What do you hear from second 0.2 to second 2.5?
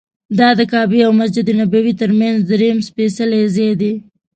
دا د کعبې او مسجد نبوي تر څنګ